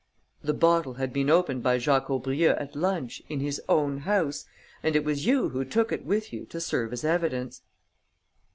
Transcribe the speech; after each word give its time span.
"The 0.41 0.55
bottle 0.55 0.95
had 0.95 1.13
been 1.13 1.29
opened 1.29 1.61
by 1.61 1.77
Jacques 1.77 2.09
Aubrieux 2.09 2.55
at 2.57 2.75
lunch, 2.75 3.21
in 3.29 3.39
his 3.39 3.61
own 3.69 3.99
house, 3.99 4.45
and 4.81 4.95
it 4.95 5.03
was 5.05 5.27
you 5.27 5.49
who 5.49 5.63
took 5.63 5.91
it 5.91 6.05
with 6.05 6.33
you 6.33 6.45
to 6.47 6.59
serve 6.59 6.91
as 6.91 7.03
evidence." 7.05 7.61